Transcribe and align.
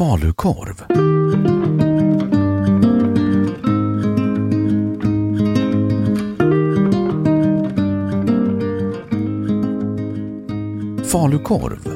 Falukorv. 0.00 0.74
Falukorv 11.04 11.86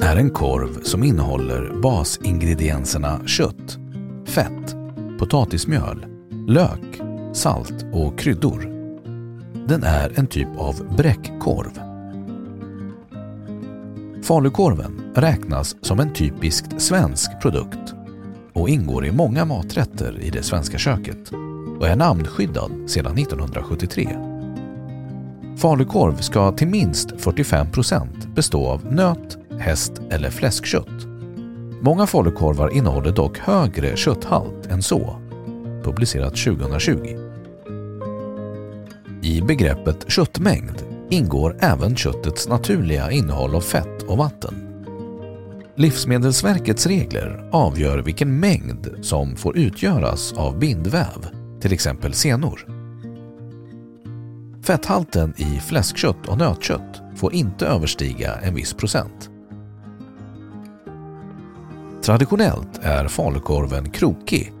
är 0.00 0.16
en 0.16 0.30
korv 0.30 0.82
som 0.82 1.04
innehåller 1.04 1.80
basingredienserna 1.82 3.20
kött, 3.26 3.78
fett, 4.26 4.76
potatismjöl, 5.18 6.06
lök, 6.46 7.00
salt 7.32 7.84
och 7.92 8.18
kryddor. 8.18 8.60
Den 9.68 9.82
är 9.82 10.18
en 10.18 10.26
typ 10.26 10.48
av 10.58 10.96
bräckkorv. 10.96 11.80
Falukorven 14.22 15.03
räknas 15.14 15.76
som 15.80 16.00
en 16.00 16.12
typiskt 16.12 16.80
svensk 16.80 17.40
produkt 17.42 17.94
och 18.52 18.68
ingår 18.68 19.06
i 19.06 19.12
många 19.12 19.44
maträtter 19.44 20.18
i 20.20 20.30
det 20.30 20.42
svenska 20.42 20.78
köket 20.78 21.32
och 21.78 21.88
är 21.88 21.96
namnskyddad 21.96 22.70
sedan 22.86 23.18
1973. 23.18 24.18
Falukorv 25.56 26.16
ska 26.16 26.52
till 26.52 26.68
minst 26.68 27.10
45% 27.10 28.34
bestå 28.34 28.66
av 28.66 28.92
nöt, 28.92 29.38
häst 29.58 29.92
eller 30.10 30.30
fläskkött. 30.30 31.06
Många 31.80 32.06
falukorvar 32.06 32.68
innehåller 32.68 33.12
dock 33.12 33.38
högre 33.38 33.96
kötthalt 33.96 34.66
än 34.66 34.82
så, 34.82 35.16
publicerat 35.84 36.36
2020. 36.36 37.24
I 39.22 39.42
begreppet 39.42 40.10
köttmängd 40.10 40.82
ingår 41.10 41.56
även 41.60 41.96
köttets 41.96 42.48
naturliga 42.48 43.10
innehåll 43.10 43.54
av 43.54 43.60
fett 43.60 44.02
och 44.02 44.18
vatten. 44.18 44.73
Livsmedelsverkets 45.76 46.86
regler 46.86 47.48
avgör 47.52 47.98
vilken 47.98 48.40
mängd 48.40 48.94
som 49.02 49.36
får 49.36 49.56
utgöras 49.56 50.32
av 50.32 50.58
bindväv, 50.58 51.26
till 51.60 51.72
exempel 51.72 52.14
senor. 52.14 52.66
Fetthalten 54.62 55.34
i 55.36 55.60
fläskkött 55.60 56.28
och 56.28 56.38
nötkött 56.38 57.02
får 57.16 57.34
inte 57.34 57.66
överstiga 57.66 58.34
en 58.34 58.54
viss 58.54 58.74
procent. 58.74 59.30
Traditionellt 62.02 62.80
är 62.82 63.08
falukorven 63.08 63.90
krokig. 63.90 64.52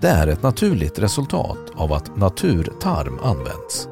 Det 0.00 0.08
är 0.08 0.26
ett 0.26 0.42
naturligt 0.42 0.98
resultat 0.98 1.70
av 1.74 1.92
att 1.92 2.16
naturtarm 2.16 3.18
används. 3.22 3.88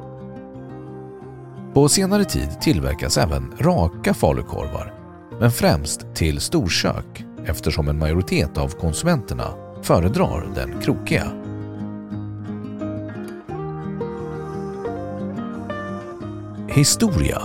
På 1.73 1.89
senare 1.89 2.25
tid 2.25 2.61
tillverkas 2.61 3.17
även 3.17 3.53
raka 3.59 4.13
falukorvar, 4.13 4.94
men 5.39 5.51
främst 5.51 6.05
till 6.13 6.39
storkök 6.39 7.25
eftersom 7.45 7.87
en 7.87 7.99
majoritet 7.99 8.57
av 8.57 8.69
konsumenterna 8.69 9.53
föredrar 9.81 10.47
den 10.55 10.81
krokiga. 10.81 11.31
Historia 16.67 17.41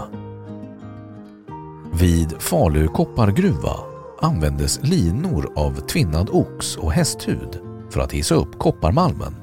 Vid 1.93 2.35
Falu 2.39 2.89
koppargruva 2.89 3.77
användes 4.21 4.81
linor 4.83 5.53
av 5.57 5.81
tvinnad 5.81 6.31
ox 6.31 6.77
och 6.77 6.93
hästhud 6.93 7.59
för 7.91 8.01
att 8.01 8.13
hissa 8.13 8.35
upp 8.35 8.59
kopparmalmen. 8.59 9.35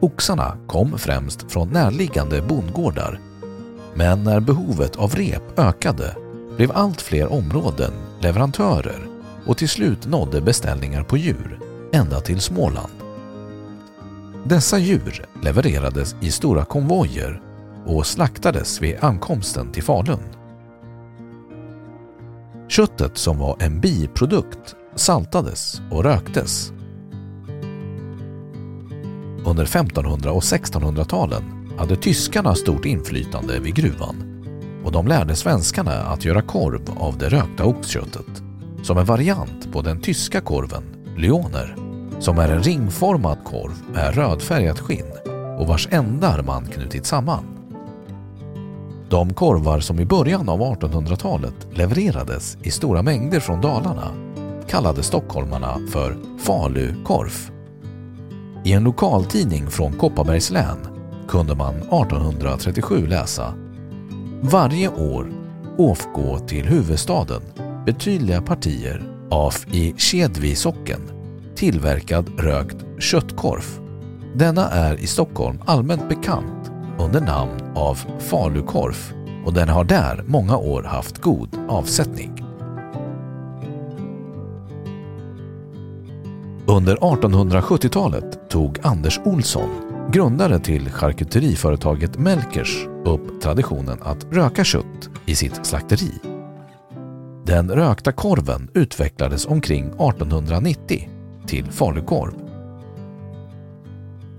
Oxarna 0.00 0.58
kom 0.66 0.98
främst 0.98 1.52
från 1.52 1.68
närliggande 1.68 2.42
bondgårdar 2.42 3.20
men 3.94 4.24
när 4.24 4.40
behovet 4.40 4.96
av 4.96 5.14
rep 5.14 5.58
ökade 5.58 6.16
blev 6.56 6.72
allt 6.72 7.00
fler 7.00 7.32
områden 7.32 7.92
leverantörer 8.20 9.06
och 9.46 9.58
till 9.58 9.68
slut 9.68 10.06
nådde 10.06 10.40
beställningar 10.40 11.02
på 11.02 11.16
djur 11.16 11.60
ända 11.92 12.20
till 12.20 12.40
Småland. 12.40 12.92
Dessa 14.44 14.78
djur 14.78 15.26
levererades 15.42 16.16
i 16.20 16.30
stora 16.30 16.64
konvojer 16.64 17.42
och 17.86 18.06
slaktades 18.06 18.82
vid 18.82 18.96
ankomsten 19.00 19.72
till 19.72 19.82
Falun. 19.82 20.22
Köttet 22.68 23.18
som 23.18 23.38
var 23.38 23.56
en 23.60 23.80
biprodukt 23.80 24.74
saltades 24.94 25.80
och 25.90 26.04
röktes. 26.04 26.72
Under 29.44 29.64
1500 29.64 30.32
och 30.32 30.42
1600-talen 30.42 31.70
hade 31.78 31.96
tyskarna 31.96 32.54
stort 32.54 32.84
inflytande 32.84 33.60
vid 33.60 33.74
gruvan 33.74 34.31
och 34.84 34.92
de 34.92 35.06
lärde 35.06 35.36
svenskarna 35.36 35.92
att 35.92 36.24
göra 36.24 36.42
korv 36.42 36.82
av 36.96 37.18
det 37.18 37.28
rökta 37.28 37.64
oxköttet 37.64 38.42
som 38.82 38.98
en 38.98 39.04
variant 39.04 39.72
på 39.72 39.82
den 39.82 40.00
tyska 40.00 40.40
korven 40.40 40.82
Lyoner 41.16 41.76
som 42.18 42.38
är 42.38 42.48
en 42.48 42.62
ringformad 42.62 43.38
korv 43.44 43.72
med 43.92 44.14
rödfärgat 44.14 44.80
skinn 44.80 45.12
och 45.58 45.66
vars 45.66 45.88
ändar 45.90 46.42
man 46.42 46.66
knutit 46.66 47.06
samman. 47.06 47.44
De 49.08 49.34
korvar 49.34 49.80
som 49.80 50.00
i 50.00 50.04
början 50.06 50.48
av 50.48 50.60
1800-talet 50.60 51.54
levererades 51.72 52.56
i 52.62 52.70
stora 52.70 53.02
mängder 53.02 53.40
från 53.40 53.60
Dalarna 53.60 54.08
kallade 54.68 55.02
stockholmarna 55.02 55.78
för 55.90 56.16
falukorv. 56.38 57.50
I 58.64 58.72
en 58.72 58.84
lokaltidning 58.84 59.70
från 59.70 59.92
Kopparbergs 59.92 60.50
län 60.50 60.78
kunde 61.28 61.54
man 61.54 61.74
1837 61.74 63.06
läsa 63.06 63.54
varje 64.44 64.88
år 64.88 65.32
åfgå 65.78 66.38
till 66.38 66.66
huvudstaden 66.66 67.42
betydliga 67.86 68.42
partier 68.42 69.02
av 69.30 69.54
i 69.72 69.94
Kedvisocken 69.96 71.00
tillverkad 71.54 72.40
rökt 72.40 72.76
köttkorv. 72.98 73.64
Denna 74.34 74.68
är 74.68 75.00
i 75.00 75.06
Stockholm 75.06 75.58
allmänt 75.66 76.08
bekant 76.08 76.70
under 76.98 77.20
namn 77.20 77.60
av 77.74 77.98
falukorv 78.18 79.12
och 79.46 79.52
den 79.52 79.68
har 79.68 79.84
där 79.84 80.24
många 80.26 80.56
år 80.56 80.82
haft 80.82 81.18
god 81.18 81.58
avsättning. 81.68 82.44
Under 86.66 86.96
1870-talet 86.96 88.50
tog 88.50 88.78
Anders 88.82 89.20
Olsson, 89.24 89.70
grundare 90.10 90.58
till 90.58 90.90
charkuteriföretaget 90.90 92.18
Melkers, 92.18 92.86
upp 93.04 93.40
traditionen 93.40 93.98
att 94.02 94.26
röka 94.30 94.64
kött 94.64 95.10
i 95.26 95.34
sitt 95.34 95.66
slakteri. 95.66 96.12
Den 97.46 97.70
rökta 97.70 98.12
korven 98.12 98.70
utvecklades 98.74 99.46
omkring 99.46 99.86
1890 99.86 101.08
till 101.46 101.70
falukorv. 101.70 102.32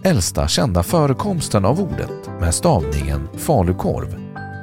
Äldsta 0.03 0.47
kända 0.47 0.83
förekomsten 0.83 1.65
av 1.65 1.79
ordet 1.79 2.29
med 2.39 2.53
stavningen 2.53 3.27
falukorv 3.37 4.15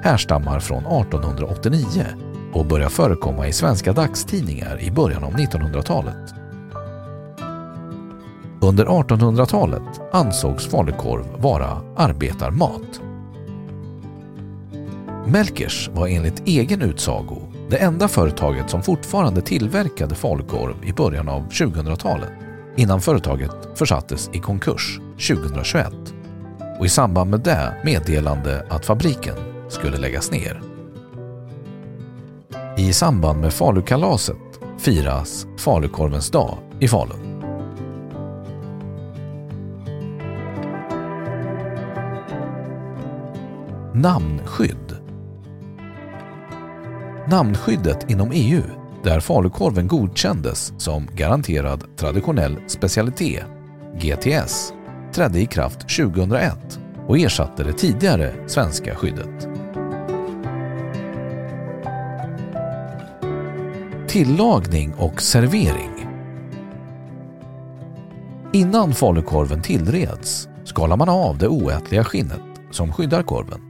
härstammar 0.02 0.60
från 0.60 0.86
1889 0.86 2.06
och 2.52 2.66
börjar 2.66 2.88
förekomma 2.88 3.48
i 3.48 3.52
svenska 3.52 3.92
dagstidningar 3.92 4.80
i 4.80 4.90
början 4.90 5.24
av 5.24 5.32
1900-talet. 5.32 6.34
Under 8.62 8.86
1800-talet 8.86 10.00
ansågs 10.12 10.66
falukorv 10.66 11.24
vara 11.38 11.82
arbetarmat. 11.96 13.00
Melkers 15.26 15.90
var 15.94 16.08
enligt 16.08 16.48
egen 16.48 16.82
utsago 16.82 17.36
det 17.70 17.76
enda 17.76 18.08
företaget 18.08 18.70
som 18.70 18.82
fortfarande 18.82 19.40
tillverkade 19.40 20.14
falukorv 20.14 20.74
i 20.84 20.92
början 20.92 21.28
av 21.28 21.48
2000-talet 21.48 22.32
innan 22.76 23.00
företaget 23.00 23.50
försattes 23.74 24.30
i 24.32 24.38
konkurs 24.38 25.00
2021 25.28 25.92
och 26.78 26.86
i 26.86 26.88
samband 26.88 27.30
med 27.30 27.40
det 27.40 27.74
meddelande 27.84 28.66
att 28.68 28.86
fabriken 28.86 29.36
skulle 29.68 29.98
läggas 29.98 30.30
ner. 30.30 30.62
I 32.76 32.92
samband 32.92 33.40
med 33.40 33.52
Falukalaset 33.52 34.60
firas 34.78 35.46
falukorvens 35.58 36.30
dag 36.30 36.58
i 36.80 36.88
Falun. 36.88 37.29
Namnskydd 44.02 44.96
Namnskyddet 47.28 48.10
inom 48.10 48.30
EU, 48.34 48.62
där 49.02 49.20
falukorven 49.20 49.88
godkändes 49.88 50.72
som 50.78 51.06
garanterad 51.14 51.96
traditionell 51.96 52.56
specialitet, 52.66 53.44
GTS, 53.94 54.72
trädde 55.12 55.40
i 55.40 55.46
kraft 55.46 55.80
2001 55.80 56.80
och 57.06 57.18
ersatte 57.18 57.64
det 57.64 57.72
tidigare 57.72 58.34
svenska 58.46 58.94
skyddet. 58.94 59.48
Tillagning 64.08 64.94
och 64.94 65.22
servering 65.22 66.06
Innan 68.52 68.92
falukorven 68.92 69.62
tillreds 69.62 70.48
skalar 70.64 70.96
man 70.96 71.08
av 71.08 71.38
det 71.38 71.48
oätliga 71.48 72.04
skinnet 72.04 72.40
som 72.70 72.92
skyddar 72.92 73.22
korven. 73.22 73.69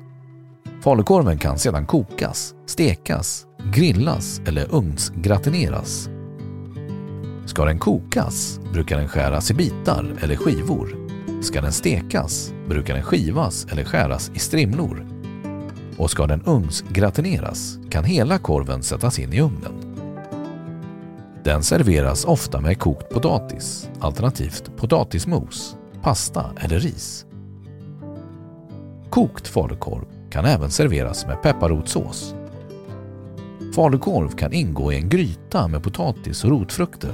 Falukorven 0.81 1.38
kan 1.38 1.59
sedan 1.59 1.87
kokas, 1.87 2.55
stekas, 2.67 3.47
grillas 3.75 4.41
eller 4.47 4.75
ugnsgratineras. 4.75 6.09
Ska 7.47 7.65
den 7.65 7.79
kokas 7.79 8.61
brukar 8.73 8.99
den 8.99 9.09
skäras 9.09 9.50
i 9.50 9.55
bitar 9.55 10.17
eller 10.23 10.37
skivor. 10.37 11.09
Ska 11.43 11.61
den 11.61 11.73
stekas 11.73 12.55
brukar 12.69 12.94
den 12.94 13.03
skivas 13.03 13.67
eller 13.71 13.85
skäras 13.85 14.31
i 14.35 14.38
strimlor. 14.38 15.06
Och 15.97 16.11
ska 16.11 16.27
den 16.27 16.43
ugnsgratineras 16.47 17.79
kan 17.91 18.05
hela 18.05 18.38
korven 18.38 18.83
sättas 18.83 19.19
in 19.19 19.33
i 19.33 19.41
ugnen. 19.41 19.97
Den 21.44 21.62
serveras 21.62 22.25
ofta 22.25 22.61
med 22.61 22.79
kokt 22.79 23.11
potatis, 23.11 23.91
alternativt 24.00 24.76
potatismos, 24.76 25.76
pasta 26.03 26.44
eller 26.56 26.79
ris. 26.79 27.26
Kokt 29.11 29.49
falukorv 29.49 30.19
kan 30.31 30.44
även 30.44 30.71
serveras 30.71 31.27
med 31.27 31.43
pepparrotssås. 31.43 32.35
Falukorv 33.75 34.29
kan 34.29 34.53
ingå 34.53 34.93
i 34.93 34.97
en 34.97 35.09
gryta 35.09 35.69
med 35.69 35.82
potatis 35.82 36.44
och 36.44 36.50
rotfrukter. 36.50 37.12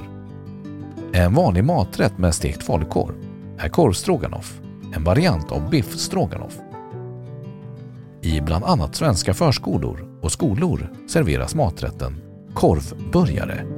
En 1.13 1.33
vanlig 1.33 1.63
maträtt 1.63 2.17
med 2.17 2.35
stekt 2.35 2.63
falukorv 2.63 3.15
är 3.57 3.69
korvstroganoff, 3.69 4.59
en 4.93 5.03
variant 5.03 5.51
av 5.51 5.69
biffstroganoff. 5.69 6.59
I 8.21 8.41
bland 8.41 8.65
annat 8.65 8.95
svenska 8.95 9.33
förskolor 9.33 10.19
och 10.21 10.31
skolor 10.31 10.89
serveras 11.07 11.55
maträtten 11.55 12.21
korvburgare. 12.53 13.76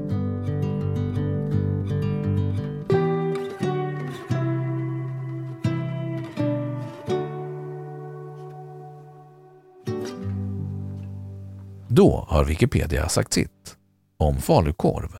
Då 11.99 12.25
har 12.27 12.45
Wikipedia 12.45 13.09
sagt 13.09 13.33
sitt 13.33 13.77
om 14.17 14.35
falukorv. 14.35 15.15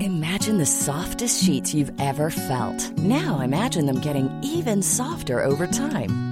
Imagine 0.00 0.58
the 0.58 0.66
softest 0.66 1.46
sheets 1.46 1.74
you've 1.74 2.12
ever 2.12 2.30
felt. 2.30 2.92
Now 2.96 3.44
imagine 3.44 3.86
them 3.86 4.00
getting 4.04 4.30
even 4.44 4.82
softer 4.82 5.44
over 5.44 5.66
time. 5.66 6.31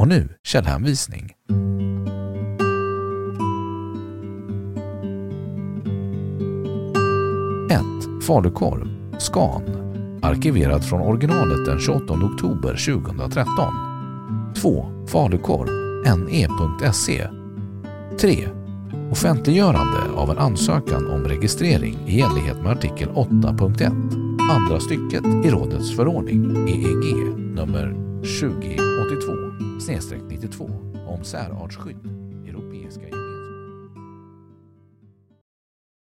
Och 0.00 0.08
nu 0.08 0.28
källhänvisning. 0.44 1.32
1. 7.70 7.82
Falukorv, 8.26 8.88
Scan. 9.18 9.62
Arkiverat 10.22 10.84
från 10.84 11.00
originalet 11.00 11.66
den 11.66 11.80
28 11.80 12.14
oktober 12.14 13.02
2013. 13.02 13.74
2. 14.56 15.06
Falukorv, 15.06 15.68
ne.se. 16.18 17.28
3. 18.20 18.48
Offentliggörande 19.10 20.00
av 20.16 20.30
en 20.30 20.38
ansökan 20.38 21.10
om 21.10 21.24
registrering 21.24 21.98
i 22.06 22.20
enlighet 22.20 22.62
med 22.62 22.72
artikel 22.72 23.08
8.1 23.08 24.40
andra 24.50 24.80
stycket 24.80 25.24
i 25.44 25.50
rådets 25.50 25.96
förordning 25.96 26.68
EEG 26.68 27.34
nummer 27.36 27.94
20. 28.24 28.89
2082-92 29.80 31.06
om 31.06 31.24
särartsskydd. 31.24 32.19